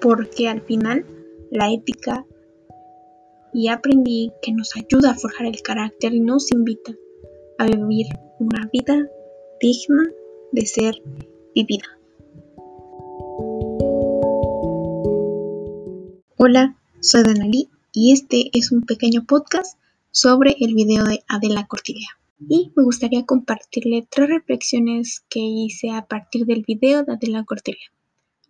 [0.00, 1.04] porque al final
[1.50, 2.24] la ética
[3.52, 6.92] y aprendí que nos ayuda a forjar el carácter y nos invita
[7.58, 8.06] a vivir
[8.38, 9.08] una vida
[9.60, 10.10] digna
[10.52, 10.94] de ser
[11.54, 11.98] vivida.
[16.36, 19.78] Hola, soy Danali y este es un pequeño podcast
[20.10, 22.08] sobre el video de Adela Cortilia.
[22.48, 27.90] Y me gustaría compartirle tres reflexiones que hice a partir del video de Adela Cortilia.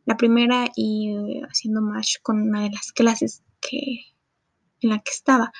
[0.08, 4.00] La primera y haciendo más con una de las clases que
[4.80, 5.52] en la que estaba.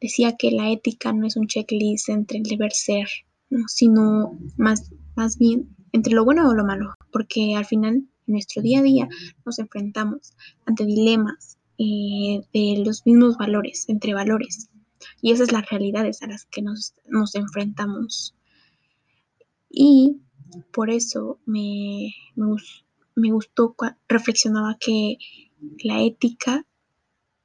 [0.00, 3.06] Decía que la ética no es un checklist entre el deber ser,
[3.68, 8.62] sino más, más bien entre lo bueno o lo malo, porque al final en nuestro
[8.62, 9.08] día a día
[9.46, 10.32] nos enfrentamos
[10.66, 14.70] ante dilemas eh, de los mismos valores, entre valores,
[15.22, 18.34] y esas son las realidades a las que nos, nos enfrentamos.
[19.70, 20.20] Y
[20.72, 22.56] por eso me, me,
[23.14, 23.74] me gustó,
[24.08, 25.18] reflexionaba que
[25.82, 26.66] la ética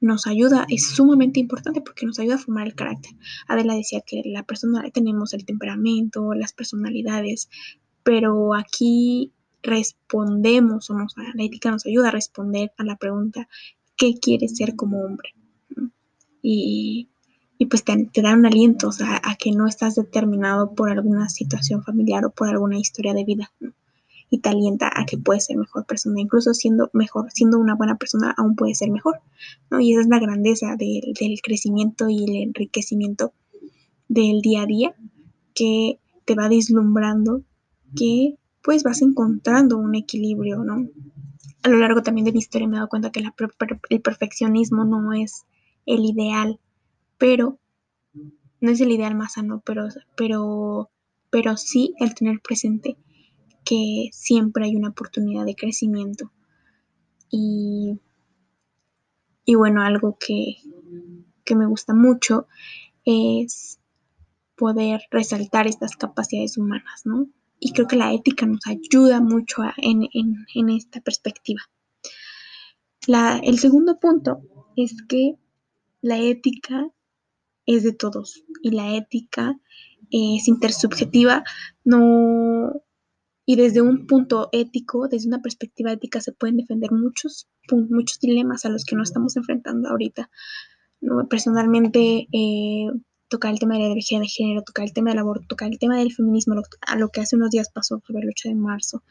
[0.02, 3.12] nos ayuda, es sumamente importante porque nos ayuda a formar el carácter.
[3.48, 7.50] Adela decía que la persona, tenemos el temperamento, las personalidades,
[8.04, 13.48] pero aquí respondemos, o nos, la ética nos ayuda a responder a la pregunta,
[13.98, 15.36] ¿qué quieres ser como hombre?
[16.42, 17.10] Y,
[17.58, 20.90] y pues te, te, da un aliento o sea, a que no estás determinado por
[20.90, 23.52] alguna situación familiar o por alguna historia de vida
[24.30, 26.22] y te alienta a que puedes ser mejor persona.
[26.22, 29.22] Incluso siendo mejor, siendo una buena persona, aún puedes ser mejor.
[29.70, 29.80] ¿no?
[29.80, 33.34] Y esa es la grandeza del, del crecimiento y el enriquecimiento
[34.08, 34.96] del día a día
[35.54, 37.42] que te va deslumbrando,
[37.96, 40.88] que pues vas encontrando un equilibrio, ¿no?
[41.64, 43.34] A lo largo también de mi historia me he dado cuenta que la,
[43.90, 45.46] el perfeccionismo no es
[45.86, 46.60] el ideal,
[47.18, 47.58] pero
[48.62, 50.90] no es el ideal más sano, pero, pero,
[51.30, 52.98] pero sí el tener presente
[53.70, 56.32] que siempre hay una oportunidad de crecimiento.
[57.30, 58.00] Y,
[59.46, 60.56] y bueno, algo que,
[61.46, 62.48] que me gusta mucho
[63.06, 63.80] es
[64.56, 67.30] poder resaltar estas capacidades humanas, ¿no?
[67.60, 71.62] Y creo que la ética nos ayuda mucho en, en, en, esta perspectiva.
[73.06, 74.42] La, el segundo punto
[74.78, 75.36] es que
[76.02, 76.90] la ética
[77.68, 79.60] es de todos y la ética
[80.10, 81.44] es intersubjetiva,
[81.84, 82.82] no,
[83.50, 88.64] y desde un punto ético, desde una perspectiva ética, se pueden defender muchos, muchos dilemas
[88.64, 90.30] a los que nos estamos enfrentando ahorita.
[91.32, 92.92] Personalmente, eh,
[93.28, 95.80] tocar el tema de la ideología de género, tocar el tema del aborto, tocar el
[95.80, 99.02] tema del feminismo, a lo que hace unos días pasó sobre el 8 de marzo,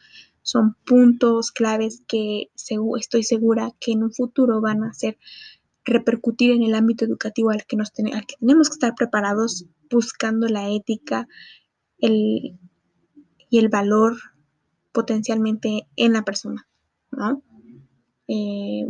[0.43, 2.53] son puntos claves que
[2.97, 5.19] estoy segura que en un futuro van a hacer
[5.85, 10.47] repercutir en el ámbito educativo al que, nos al que tenemos que estar preparados buscando
[10.47, 11.27] la ética,
[11.99, 12.57] el,
[13.51, 14.17] y el valor
[14.93, 16.67] potencialmente en la persona,
[17.11, 17.43] ¿no?
[18.27, 18.87] Eh,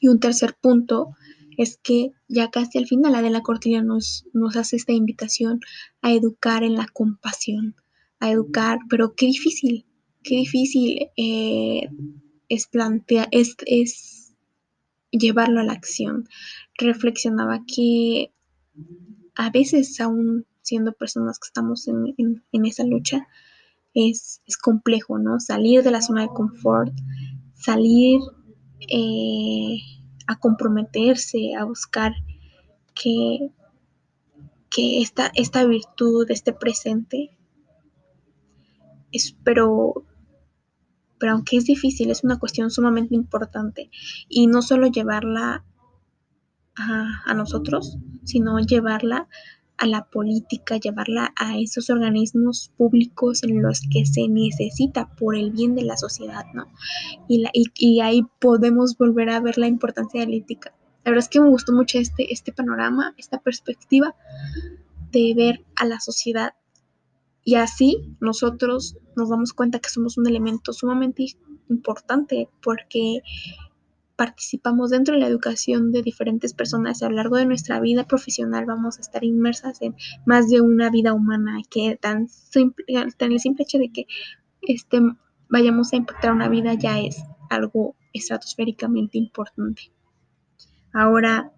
[0.00, 1.14] y un tercer punto
[1.56, 5.60] es que ya casi al final Adela Cortilla nos, nos hace esta invitación
[6.00, 7.76] a educar en la compasión,
[8.18, 9.86] a educar, pero qué difícil,
[10.22, 11.88] qué difícil eh,
[12.48, 14.34] es plantear, es, es
[15.10, 16.28] llevarlo a la acción.
[16.78, 18.32] Reflexionaba que
[19.34, 22.14] a veces aún siendo personas que estamos en,
[22.64, 23.28] esa lucha,
[23.94, 25.38] es, complejo, ¿no?
[25.40, 26.94] Salir de la zona de confort,
[27.54, 28.20] salir
[28.80, 29.78] eh,
[30.26, 32.12] a comprometerse, a buscar
[32.94, 33.50] que,
[34.70, 37.36] que esta, esta virtud esté presente.
[39.10, 40.06] Es, pero,
[41.18, 43.90] pero aunque es difícil, es una cuestión sumamente importante.
[44.28, 45.64] Y no solo llevarla
[46.76, 49.28] a, a nosotros, sino llevarla
[49.78, 55.50] a la política, llevarla a esos organismos públicos en los que se necesita por el
[55.50, 56.66] bien de la sociedad, ¿no?
[57.28, 60.74] Y, la, y, ahí podemos volver a ver la importancia de la ética.
[61.04, 64.14] La verdad es que me gustó mucho este, este panorama, esta perspectiva
[65.10, 66.54] de ver a la sociedad
[67.44, 71.26] y así nosotros nos damos cuenta que somos un elemento sumamente
[71.68, 73.20] importante porque
[74.22, 78.66] participamos dentro de la educación de diferentes personas a lo largo de nuestra vida profesional
[78.66, 79.96] vamos a estar inmersas en
[80.26, 82.84] más de una vida humana que tan simple,
[83.18, 84.06] tan el simple hecho de que
[84.60, 85.00] este,
[85.48, 87.20] vayamos a impactar una vida ya es
[87.50, 89.90] algo estratosféricamente importante.
[90.92, 91.50] Ahora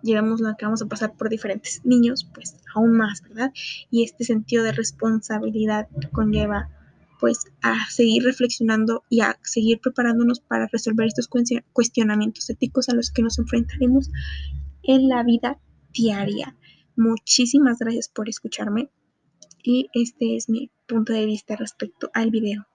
[0.00, 3.50] llegamos a que vamos a pasar por diferentes niños, pues aún más, ¿verdad?
[3.90, 6.68] Y este sentido de responsabilidad conlleva
[7.18, 11.28] pues a seguir reflexionando y a seguir preparándonos para resolver estos
[11.72, 14.10] cuestionamientos éticos a los que nos enfrentaremos
[14.82, 15.58] en la vida
[15.92, 16.56] diaria.
[16.96, 18.90] Muchísimas gracias por escucharme
[19.62, 22.66] y este es mi punto de vista respecto al video.